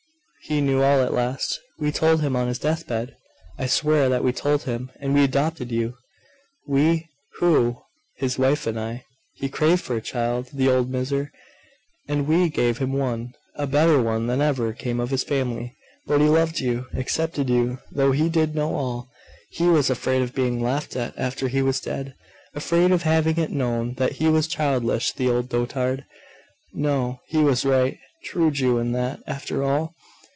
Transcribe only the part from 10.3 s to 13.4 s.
the old miser, and we gave him one